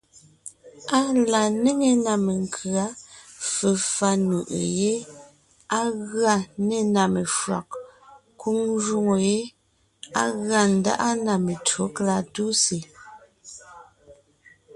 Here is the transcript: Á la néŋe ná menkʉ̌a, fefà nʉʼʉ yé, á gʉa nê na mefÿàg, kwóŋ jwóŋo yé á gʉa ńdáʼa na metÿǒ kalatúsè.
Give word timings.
Á 0.97 0.99
la 1.31 1.41
néŋe 1.63 1.89
ná 2.05 2.13
menkʉ̌a, 2.25 2.85
fefà 3.53 4.09
nʉʼʉ 4.29 4.47
yé, 4.77 4.93
á 5.77 5.79
gʉa 6.09 6.35
nê 6.67 6.77
na 6.93 7.03
mefÿàg, 7.13 7.67
kwóŋ 8.39 8.59
jwóŋo 8.83 9.15
yé 9.27 9.37
á 10.21 10.23
gʉa 10.43 10.61
ńdáʼa 10.75 11.09
na 11.25 11.33
metÿǒ 11.45 11.83
kalatúsè. 11.95 12.79